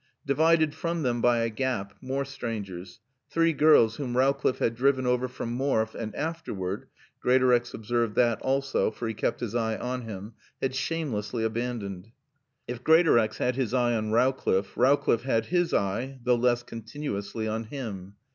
Divided 0.25 0.73
from 0.73 1.03
them 1.03 1.21
by 1.21 1.41
a 1.41 1.49
gap, 1.51 1.93
more 2.01 2.25
strangers, 2.25 2.99
three 3.29 3.53
girls 3.53 3.97
whom 3.97 4.17
Rowcliffe 4.17 4.57
had 4.57 4.73
driven 4.73 5.05
over 5.05 5.27
from 5.27 5.55
Morfe 5.55 5.93
and 5.93 6.15
afterward 6.15 6.87
(Greatorex 7.21 7.71
observed 7.75 8.15
that 8.15 8.41
also, 8.41 8.89
for 8.89 9.07
he 9.07 9.13
kept 9.13 9.41
his 9.41 9.53
eye 9.53 9.77
on 9.77 10.01
him) 10.01 10.33
had 10.59 10.73
shamelessly 10.73 11.43
abandoned. 11.43 12.07
If 12.67 12.83
Greatorex 12.83 13.37
had 13.37 13.55
his 13.55 13.75
eye 13.75 13.93
on 13.93 14.09
Rowcliffe, 14.09 14.75
Rowcliffe 14.75 15.21
had 15.21 15.45
his 15.45 15.71
eye, 15.71 16.17
though 16.23 16.33
less 16.33 16.63
continuously, 16.63 17.47
on 17.47 17.65
him. 17.65 18.15